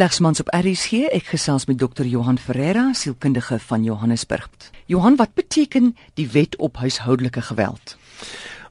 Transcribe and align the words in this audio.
slegs 0.00 0.20
mans 0.24 0.40
op 0.40 0.48
RSG. 0.56 1.10
Ek 1.12 1.26
gesels 1.28 1.66
met 1.68 1.76
Dr. 1.76 2.06
Johan 2.08 2.38
Ferreira, 2.40 2.86
sielkundige 2.96 3.58
van 3.60 3.82
Johannesburg. 3.84 4.48
Johan, 4.88 5.18
wat 5.20 5.34
beteken 5.36 5.90
die 6.16 6.24
wet 6.32 6.56
op 6.56 6.76
huishoudelike 6.80 7.42
geweld? 7.42 7.98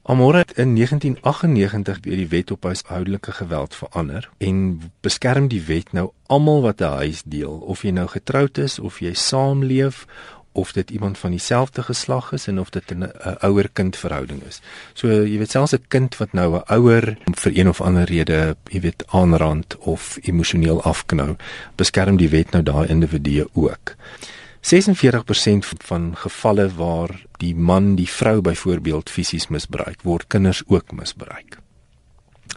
Amore 0.02 0.42
in 0.58 0.74
1998 0.74 1.94
het 1.94 2.02
die 2.02 2.26
wet 2.28 2.50
op 2.50 2.66
huishoudelike 2.66 3.32
geweld 3.32 3.74
verander 3.74 4.26
en 4.38 4.80
beskerm 5.06 5.46
die 5.48 5.62
wet 5.62 5.92
nou 5.92 6.10
almal 6.26 6.62
wat 6.66 6.80
'n 6.80 6.98
huis 6.98 7.22
deel, 7.22 7.62
of 7.62 7.82
jy 7.82 7.90
nou 7.90 8.08
getroud 8.08 8.58
is 8.58 8.78
of 8.78 8.98
jy 8.98 9.14
saamleef 9.14 10.06
of 10.52 10.72
dit 10.72 10.90
iemand 10.90 11.18
van 11.18 11.30
dieselfde 11.30 11.82
geslag 11.82 12.32
is 12.32 12.46
en 12.46 12.60
of 12.60 12.70
dit 12.70 12.94
'n 12.94 13.12
ouer-kind 13.40 13.96
verhouding 13.96 14.42
is. 14.42 14.60
So 14.92 15.08
jy 15.08 15.38
weet 15.38 15.50
selfs 15.50 15.72
'n 15.72 15.84
kind 15.88 16.16
wat 16.16 16.32
nou 16.32 16.56
'n 16.56 16.62
ouer 16.66 17.16
vir 17.34 17.58
een 17.58 17.68
of 17.68 17.80
ander 17.80 18.04
rede, 18.04 18.56
jy 18.64 18.80
weet 18.80 19.04
aanrand 19.06 19.78
of 19.78 20.18
emosioneel 20.22 20.82
afknou, 20.82 21.36
beskerm 21.74 22.16
die 22.16 22.28
wet 22.28 22.50
nou 22.50 22.62
daai 22.62 22.88
individue 22.88 23.48
ook. 23.52 23.96
46% 24.60 25.66
van 25.78 26.16
gevalle 26.16 26.74
waar 26.74 27.24
die 27.36 27.54
man 27.54 27.94
die 27.94 28.08
vrou 28.08 28.40
byvoorbeeld 28.40 29.10
fisies 29.10 29.48
misbruik, 29.48 30.02
word 30.02 30.26
kinders 30.26 30.62
ook 30.66 30.92
misbruik. 30.92 31.58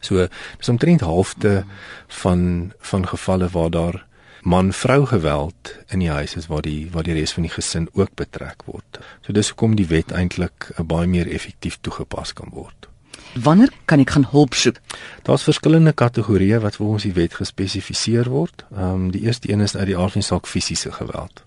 So 0.01 0.27
dis 0.57 0.69
omtrent 0.69 1.01
halfte 1.01 1.63
van 2.07 2.73
van 2.79 3.07
gevalle 3.07 3.47
waar 3.49 3.69
daar 3.69 4.05
man-vrou 4.43 5.05
geweld 5.05 5.75
in 5.87 5.99
die 5.99 6.11
huis 6.11 6.35
is 6.35 6.47
waar 6.51 6.61
die 6.61 6.89
waar 6.91 7.03
die 7.07 7.15
res 7.15 7.33
van 7.33 7.47
die 7.47 7.51
gesin 7.53 7.87
ook 7.93 8.15
betrek 8.19 8.65
word. 8.67 8.99
So 9.25 9.33
dis 9.33 9.53
hoekom 9.53 9.77
die 9.79 9.87
wet 9.87 10.11
eintlik 10.11 10.71
baie 10.77 11.07
meer 11.07 11.29
effektief 11.31 11.79
toegepas 11.81 12.33
kan 12.33 12.51
word. 12.51 12.89
Wanneer 13.33 13.71
kan 13.85 13.99
ek 14.03 14.13
gaan 14.13 14.27
hulp 14.29 14.53
soek? 14.53 14.77
Daar's 15.25 15.45
verskillende 15.47 15.93
kategorieë 15.93 16.59
wat 16.61 16.75
volgens 16.75 17.07
die 17.07 17.15
wet 17.15 17.33
gespesifiseer 17.39 18.29
word. 18.29 18.65
Ehm 18.75 19.07
um, 19.07 19.11
die 19.11 19.23
eerste 19.25 19.51
een 19.51 19.61
is 19.61 19.75
uit 19.75 19.89
die 19.89 19.97
aard 19.97 20.11
van 20.11 20.21
die 20.21 20.27
saak 20.27 20.47
fisiese 20.47 20.91
geweld. 20.91 21.43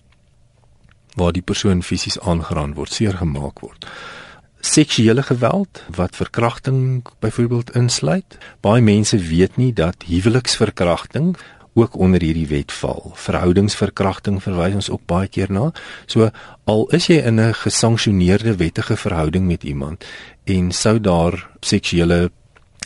Waar 1.15 1.31
die 1.31 1.41
persoon 1.41 1.83
fisies 1.83 2.19
aangeraan 2.19 2.73
word, 2.73 2.93
seer 2.93 3.13
gemaak 3.17 3.59
word. 3.59 3.85
Seksuele 4.59 5.23
geweld 5.23 5.83
wat 5.95 6.15
verkrachting 6.15 7.05
byvoorbeeld 7.19 7.75
insluit. 7.75 8.37
Baie 8.61 8.81
mense 8.81 9.17
weet 9.17 9.55
nie 9.55 9.73
dat 9.73 10.03
huweliksverkrachting 10.07 11.37
ook 11.77 11.97
onder 11.97 12.21
hierdie 12.21 12.47
wet 12.49 12.71
val. 12.71 13.11
Verhoudingsverkrachting 13.15 14.41
verwys 14.43 14.77
ons 14.79 14.89
ook 14.89 15.05
baie 15.05 15.27
keer 15.27 15.51
na. 15.53 15.71
So 16.05 16.31
al 16.65 16.87
is 16.97 17.07
jy 17.07 17.21
in 17.21 17.39
'n 17.39 17.53
gesanksioneerde 17.53 18.55
wettige 18.55 18.97
verhouding 18.97 19.47
met 19.47 19.63
iemand 19.63 20.05
en 20.45 20.71
sou 20.71 20.99
daar 20.99 21.49
seksuele 21.59 22.31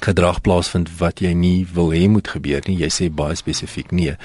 gedrag 0.01 0.41
plaasvind 0.41 0.89
wat 0.97 1.21
jy 1.21 1.31
nie 1.37 1.67
wil 1.73 1.91
hê 1.93 2.07
moet 2.09 2.27
gebeur 2.33 2.63
nie, 2.65 2.77
jy 2.81 2.89
sê 2.89 3.09
baie 3.13 3.37
spesifiek 3.37 3.91
nee, 3.91 4.15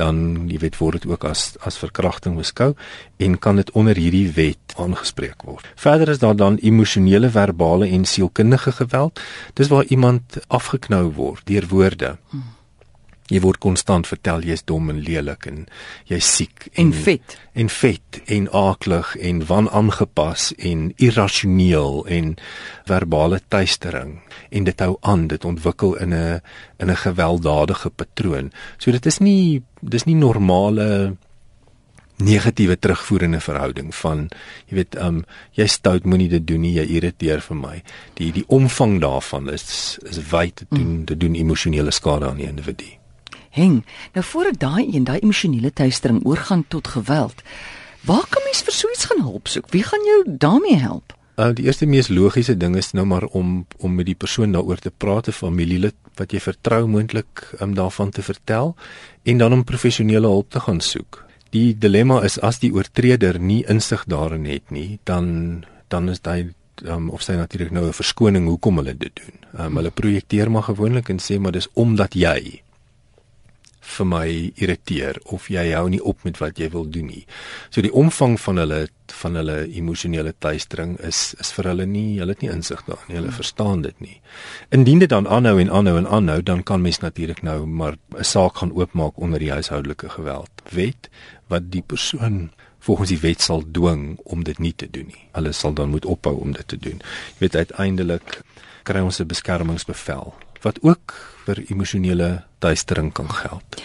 dan 0.00 0.48
jy 0.48 0.60
weet 0.64 0.78
word 0.80 1.02
dit 1.02 1.10
ook 1.10 1.26
as 1.28 1.56
as 1.68 1.78
verkrachting 1.80 2.38
beskou 2.40 2.72
en 3.20 3.38
kan 3.38 3.60
dit 3.60 3.70
onder 3.76 3.96
hierdie 4.00 4.30
wet 4.32 4.76
aangespreek 4.80 5.44
word. 5.44 5.68
Verder 5.76 6.14
is 6.14 6.22
daar 6.24 6.36
dan 6.36 6.58
emosionele, 6.62 7.30
verbale 7.30 7.88
en 7.88 8.04
sielkundige 8.04 8.72
geweld. 8.72 9.20
Dis 9.54 9.72
waar 9.72 9.84
iemand 9.84 10.40
afgeknou 10.48 11.10
word 11.12 11.44
deur 11.44 11.68
woorde. 11.68 12.16
Hmm 12.30 12.55
jy 13.32 13.40
word 13.42 13.58
konstant 13.62 14.06
vertel 14.06 14.44
jy's 14.46 14.62
dom 14.68 14.90
en 14.92 15.00
lelik 15.02 15.48
en 15.50 15.64
jy's 16.10 16.28
siek 16.38 16.68
en, 16.74 16.86
en 16.86 16.92
vet. 17.06 17.36
En 17.58 17.70
vet 17.72 18.20
en 18.36 18.48
aaklig 18.54 19.12
en 19.28 19.42
wanaangepas 19.48 20.50
en 20.70 20.88
irrasioneel 21.02 22.04
en 22.18 22.34
verbale 22.86 23.40
tuistering 23.48 24.18
en 24.50 24.66
dit 24.68 24.82
hou 24.84 24.96
aan 25.02 25.26
dit 25.32 25.44
ontwikkel 25.44 25.96
in 26.02 26.14
'n 26.14 26.40
in 26.78 26.90
'n 26.90 26.96
gewelddadige 26.96 27.90
patroon. 27.90 28.52
So 28.78 28.90
dit 28.90 29.06
is 29.06 29.18
nie 29.18 29.62
dis 29.80 30.04
nie 30.04 30.14
normale 30.14 31.16
negatiewe 32.18 32.78
terugvoerende 32.78 33.40
verhouding 33.40 33.94
van 33.94 34.28
jy 34.68 34.74
weet 34.74 34.96
um 34.96 35.24
jy 35.52 35.66
stout 35.66 36.04
moenie 36.04 36.28
dit 36.28 36.46
doen 36.46 36.60
nie 36.60 36.72
jy 36.72 36.86
irriteer 36.96 37.40
vir 37.40 37.56
my. 37.56 37.82
Die 38.14 38.32
die 38.32 38.44
omvang 38.46 39.00
daarvan 39.00 39.50
is 39.50 39.98
is 40.02 40.30
wyd 40.30 40.56
te 40.56 40.66
doen 40.70 41.00
mm. 41.00 41.04
te 41.04 41.16
doen 41.16 41.34
emosionele 41.34 41.90
skade 41.90 42.26
aan 42.26 42.36
die 42.36 42.48
individu 42.48 42.96
heng. 43.56 43.82
Nou 44.14 44.24
voor 44.24 44.52
ek 44.52 44.60
daai 44.62 44.84
een, 44.84 45.04
daai 45.08 45.18
emosionele 45.18 45.72
teistering 45.72 46.22
oorgaan 46.24 46.64
tot 46.68 46.88
geweld. 46.94 47.42
Waar 48.06 48.26
kan 48.30 48.44
mens 48.44 48.62
vir 48.62 48.72
so 48.72 48.88
iets 48.94 49.08
gaan 49.10 49.24
help 49.24 49.48
soek? 49.50 49.70
Wie 49.74 49.82
gaan 49.82 50.04
jou 50.06 50.20
daarmee 50.46 50.78
help? 50.78 51.16
Uh, 51.36 51.50
die 51.52 51.66
eerste 51.68 51.84
mees 51.84 52.08
logiese 52.08 52.54
ding 52.56 52.76
is 52.80 52.94
nou 52.96 53.04
maar 53.04 53.26
om 53.36 53.66
om 53.84 53.94
met 53.94 54.06
die 54.08 54.16
persoon 54.16 54.54
daaroor 54.56 54.78
te 54.80 54.90
praat, 54.90 55.28
'n 55.28 55.36
familielid 55.36 55.96
wat 56.16 56.32
jy 56.32 56.40
vertrou 56.40 56.86
moontlik 56.88 57.48
om 57.60 57.68
um, 57.68 57.74
daarvan 57.74 58.10
te 58.10 58.22
vertel 58.22 58.76
en 59.22 59.38
dan 59.38 59.52
om 59.52 59.64
professionele 59.64 60.26
hulp 60.26 60.50
te 60.50 60.60
gaan 60.60 60.80
soek. 60.80 61.24
Die 61.50 61.78
dilemma 61.78 62.22
is 62.24 62.40
as 62.40 62.58
die 62.58 62.72
oortreder 62.72 63.38
nie 63.40 63.64
insig 63.68 64.04
daarin 64.04 64.44
het 64.44 64.70
nie, 64.70 64.98
dan 65.04 65.64
dan 65.88 66.08
is 66.08 66.20
hy 66.24 66.48
um, 66.84 67.10
of 67.10 67.22
sy 67.22 67.32
natuurlik 67.32 67.72
nou 67.72 67.86
'n 67.86 67.92
verskoning 67.92 68.48
hoekom 68.48 68.76
hulle 68.76 68.96
dit 68.96 69.12
doen. 69.14 69.36
Um, 69.60 69.76
hulle 69.76 69.90
projekteer 69.90 70.50
maar 70.50 70.62
gewoonlik 70.62 71.08
en 71.08 71.18
sê 71.18 71.38
maar 71.38 71.52
dis 71.52 71.68
omdat 71.74 72.14
jy 72.14 72.62
vir 73.86 74.06
my 74.06 74.26
irriteer 74.58 75.18
of 75.32 75.48
jy 75.52 75.70
hou 75.72 75.86
nie 75.90 76.02
op 76.02 76.24
met 76.26 76.40
wat 76.42 76.58
jy 76.58 76.68
wil 76.72 76.86
doen 76.90 77.06
nie. 77.12 77.24
So 77.70 77.84
die 77.84 77.92
omvang 77.94 78.36
van 78.42 78.62
hulle 78.62 78.86
van 79.14 79.38
hulle 79.38 79.56
emosionele 79.78 80.32
tuistering 80.42 80.96
is 81.06 81.34
is 81.40 81.52
vir 81.54 81.70
hulle 81.70 81.86
nie, 81.86 82.18
hulle 82.18 82.34
het 82.34 82.42
nie 82.42 82.50
insig 82.50 82.82
daarin 82.88 83.06
nie, 83.08 83.18
hulle 83.20 83.34
verstaan 83.34 83.84
dit 83.84 84.00
nie. 84.02 84.16
Indien 84.74 85.02
dit 85.04 85.12
dan 85.12 85.28
aanhou 85.30 85.60
en 85.62 85.70
aanhou 85.70 85.96
en 86.00 86.10
aanhou, 86.18 86.40
dan 86.42 86.64
kan 86.66 86.82
mens 86.82 86.98
natuurlik 87.04 87.42
nou 87.46 87.66
maar 87.66 87.96
'n 88.18 88.24
saak 88.24 88.58
gaan 88.58 88.74
oopmaak 88.74 89.18
onder 89.18 89.38
die 89.38 89.52
huishoudelike 89.52 90.08
geweld 90.08 90.50
wet 90.72 91.08
wat 91.48 91.70
die 91.70 91.82
persoon 91.82 92.50
volgens 92.80 93.08
die 93.08 93.20
wet 93.20 93.42
sal 93.42 93.62
dwing 93.72 94.18
om 94.24 94.44
dit 94.44 94.58
nie 94.58 94.74
te 94.74 94.90
doen 94.90 95.06
nie. 95.06 95.28
Hulle 95.32 95.52
sal 95.52 95.74
dan 95.74 95.90
moet 95.90 96.04
ophou 96.04 96.36
om 96.40 96.52
dit 96.52 96.68
te 96.68 96.76
doen. 96.76 96.98
Jy 97.38 97.38
weet 97.38 97.56
uiteindelik 97.56 98.42
kry 98.82 99.00
ons 99.00 99.20
'n 99.20 99.26
beskermingsbevel 99.26 100.34
wat 100.62 100.78
ook 100.82 101.14
vir 101.46 101.62
emosionele 101.70 102.44
duistering 102.58 103.12
kan 103.12 103.30
geld. 103.30 103.82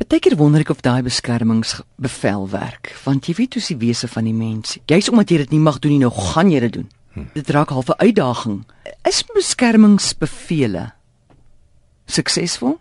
Beteken 0.00 0.36
wonder 0.36 0.60
ek 0.60 0.70
of 0.72 0.80
daai 0.80 1.02
beskermingsbevel 1.04 2.46
werk, 2.50 2.94
want 3.04 3.26
jy 3.28 3.34
weet 3.36 3.58
hoe 3.58 3.62
se 3.62 3.76
wese 3.76 4.08
van 4.08 4.24
die 4.24 4.36
mens. 4.36 4.78
Jy's 4.88 5.10
omdat 5.12 5.30
jy 5.30 5.42
dit 5.42 5.50
nie 5.50 5.60
mag 5.60 5.78
doen 5.78 5.92
nie, 5.92 6.00
nou 6.00 6.12
gaan 6.14 6.50
jy 6.50 6.60
dit 6.64 6.78
doen. 6.78 6.88
Hm. 7.12 7.26
Dit 7.34 7.50
raak 7.50 7.68
half 7.68 7.88
'n 7.88 8.00
uitdaging. 8.00 8.64
Is 9.04 9.24
beskermingsbevele 9.34 10.92
suksesvol? 12.06 12.78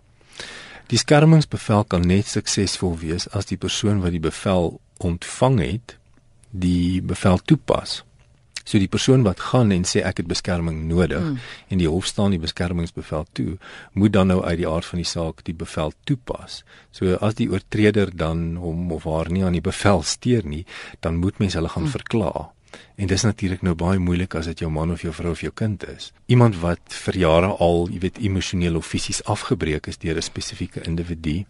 Die 0.90 0.98
beskermingsbevel 0.98 1.84
kan 1.84 2.02
net 2.02 2.28
suksesvol 2.28 2.98
wees 2.98 3.28
as 3.30 3.46
die 3.46 3.58
persoon 3.58 4.00
wat 4.02 4.12
die 4.12 4.24
bevel 4.24 4.80
ontvang 4.98 5.60
het, 5.60 5.98
die 6.50 7.02
bevel 7.02 7.38
toepas. 7.38 8.04
So 8.70 8.78
die 8.78 8.92
persoon 8.92 9.24
wat 9.26 9.42
gaan 9.50 9.74
en 9.74 9.86
sê 9.90 10.04
ek 10.06 10.22
het 10.22 10.28
beskerming 10.30 10.84
nodig 10.92 11.24
mm. 11.24 11.40
en 11.74 11.82
die 11.82 11.90
hof 11.90 12.06
staan 12.06 12.36
die 12.36 12.42
beskermingsbevel 12.42 13.26
toe, 13.34 13.58
moet 13.98 14.14
dan 14.14 14.30
nou 14.30 14.44
uit 14.44 14.60
die 14.62 14.70
aard 14.70 14.86
van 14.86 15.02
die 15.02 15.10
saak 15.10 15.42
die 15.48 15.58
bevel 15.58 15.96
toepas. 16.06 16.62
So 16.94 17.18
as 17.18 17.40
die 17.42 17.50
oortreder 17.50 18.14
dan 18.14 18.60
hom 18.62 18.92
of 18.94 19.10
haar 19.10 19.32
nie 19.34 19.42
aan 19.48 19.58
die 19.58 19.66
bevel 19.66 20.06
steur 20.06 20.46
nie, 20.46 20.66
dan 21.02 21.18
moet 21.18 21.42
mens 21.42 21.58
hulle 21.58 21.72
gaan 21.74 21.90
mm. 21.90 21.96
verkla. 21.98 22.34
En 23.02 23.10
dis 23.10 23.24
natuurlik 23.26 23.64
nou 23.66 23.74
baie 23.74 23.98
moeilik 23.98 24.36
as 24.38 24.46
dit 24.52 24.62
jou 24.62 24.70
man 24.70 24.92
of 24.94 25.02
jou 25.02 25.14
vrou 25.18 25.32
of 25.34 25.42
jou 25.42 25.52
kind 25.56 25.86
is. 25.90 26.12
Iemand 26.30 26.60
wat 26.62 26.94
vir 27.08 27.18
jare 27.18 27.50
al, 27.58 27.88
jy 27.90 28.04
weet, 28.06 28.20
emosioneel 28.22 28.78
of 28.78 28.86
fisies 28.86 29.24
afgebreek 29.26 29.90
is 29.90 29.98
deur 29.98 30.20
'n 30.20 30.22
spesifieke 30.22 30.86
individu, 30.86 31.46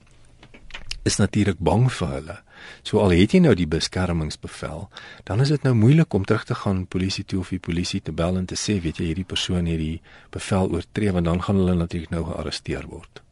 is 1.03 1.17
natuurlik 1.17 1.59
bang 1.59 1.87
vir 1.91 2.07
hulle. 2.07 2.37
So 2.83 2.99
al 2.99 3.13
het 3.15 3.33
jy 3.33 3.39
nou 3.43 3.53
die 3.55 3.67
beskermingsbevel, 3.69 4.89
dan 5.23 5.41
is 5.41 5.51
dit 5.53 5.63
nou 5.63 5.73
moeilik 5.77 6.13
om 6.13 6.25
terug 6.25 6.43
te 6.45 6.55
gaan 6.55 6.85
polisie 6.87 7.23
toe 7.23 7.39
of 7.39 7.49
die 7.53 7.59
polisie 7.59 8.01
te 8.01 8.11
bel 8.11 8.37
en 8.37 8.45
te 8.45 8.57
sê, 8.59 8.79
weet 8.83 8.99
jy, 8.99 9.11
hierdie 9.11 9.27
persoon 9.27 9.69
het 9.69 9.79
die 9.79 10.01
bevel 10.33 10.71
oortree 10.75 11.13
want 11.15 11.25
dan 11.25 11.41
gaan 11.41 11.61
hulle 11.61 11.75
natuurlik 11.79 12.11
nou 12.11 12.25
gearresteer 12.27 12.87
word. 12.91 13.23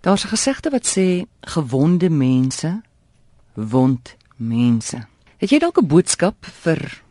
Daar's 0.00 0.24
'n 0.24 0.34
gesegde 0.36 0.70
wat 0.70 0.86
sê 0.86 1.26
gewonde 1.42 2.10
mense 2.10 2.82
wond 3.54 4.16
mense. 4.36 5.06
Het 5.36 5.50
jy 5.50 5.58
dalk 5.58 5.78
'n 5.78 5.86
boodskap 5.86 6.46
vir 6.46 7.02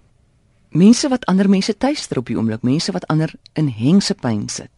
mense 0.70 1.10
wat 1.10 1.26
ander 1.26 1.50
mense 1.50 1.78
tuister 1.78 2.18
op 2.18 2.26
die 2.26 2.38
oomblik, 2.38 2.62
mense 2.62 2.92
wat 2.92 3.08
ander 3.08 3.34
in 3.54 3.68
hengse 3.68 4.14
pyn 4.14 4.50
sit? 4.50 4.72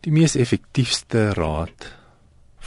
Die 0.00 0.12
mees 0.12 0.34
effektiefste 0.34 1.32
raad 1.32 1.92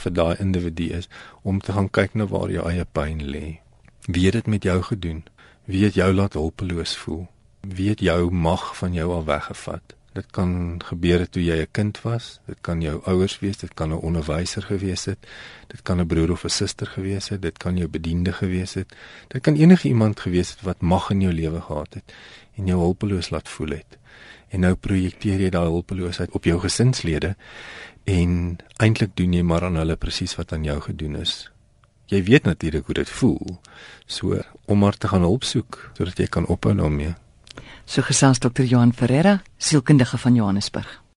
vir 0.02 0.12
daai 0.12 0.36
individu 0.38 0.88
is 0.98 1.08
om 1.42 1.60
te 1.60 1.72
gaan 1.72 1.90
kyk 1.90 2.14
na 2.14 2.26
waar 2.30 2.50
jou 2.50 2.64
eie 2.70 2.84
pyn 2.84 3.22
lê. 3.34 3.58
Wie 4.06 4.24
het 4.24 4.38
dit 4.38 4.46
met 4.46 4.62
jou 4.62 4.82
gedoen? 4.82 5.24
Wie 5.64 5.84
het 5.84 5.94
jou 5.94 6.12
laat 6.14 6.32
hulpeloos 6.32 6.96
voel? 6.96 7.26
Wie 7.60 7.88
het 7.88 8.00
jou 8.00 8.30
mag 8.30 8.76
van 8.76 8.92
jou 8.92 9.12
al 9.12 9.24
weggevat? 9.24 9.97
Dit 10.18 10.30
kan 10.34 10.80
gebeur 10.82 11.22
het 11.22 11.32
toe 11.32 11.42
jy 11.44 11.60
'n 11.62 11.70
kind 11.70 12.00
was, 12.02 12.40
dit 12.46 12.58
kan 12.60 12.80
jou 12.82 12.96
ouers 13.04 13.38
wees, 13.38 13.56
dit 13.56 13.74
kan 13.74 13.90
'n 13.90 14.02
onderwyser 14.08 14.62
gewees 14.62 15.04
het, 15.04 15.18
dit 15.66 15.82
kan 15.82 16.00
'n 16.00 16.06
broer 16.06 16.30
of 16.30 16.44
'n 16.44 16.48
suster 16.48 16.86
gewees 16.86 17.28
het, 17.28 17.42
dit 17.42 17.56
kan 17.58 17.76
jou 17.76 17.88
bediende 17.88 18.32
gewees 18.32 18.74
het. 18.74 18.96
Dit 19.28 19.42
kan 19.42 19.54
enige 19.54 19.88
iemand 19.88 20.20
gewees 20.20 20.50
het 20.50 20.62
wat 20.62 20.80
mag 20.80 21.10
in 21.10 21.20
jou 21.20 21.32
lewe 21.32 21.60
gehad 21.60 21.94
het 21.94 22.12
en 22.56 22.66
jou 22.66 22.78
hulpeloos 22.80 23.30
laat 23.30 23.48
voel 23.48 23.68
het. 23.68 23.98
en 24.48 24.64
nou 24.64 24.74
projekteer 24.80 25.42
jy 25.44 25.50
daai 25.52 25.68
hulpeloosheid 25.68 26.32
op 26.36 26.48
jou 26.48 26.56
gesinslede 26.62 27.34
en 28.08 28.56
eintlik 28.80 29.14
doen 29.20 29.36
jy 29.36 29.44
maar 29.44 29.66
aan 29.68 29.76
hulle 29.80 29.98
presies 30.00 30.36
wat 30.38 30.54
aan 30.56 30.64
jou 30.64 30.78
gedoen 30.80 31.18
is. 31.20 31.50
Jy 32.08 32.22
weet 32.24 32.48
natuurlik 32.48 32.86
hoe 32.88 32.94
dit 33.02 33.10
voel. 33.20 33.58
So 34.06 34.40
om 34.64 34.80
maar 34.80 34.96
te 34.96 35.08
gaan 35.08 35.26
hulp 35.26 35.44
soek 35.44 35.90
sodat 35.98 36.18
jy 36.18 36.28
kan 36.32 36.48
ophou 36.48 36.74
daarmee. 36.76 37.14
So 37.86 38.02
gesels 38.02 38.38
dokter 38.38 38.64
Johan 38.64 38.92
Ferreira, 38.92 39.40
sielkundige 39.56 40.18
van 40.18 40.34
Johannesburg. 40.34 41.00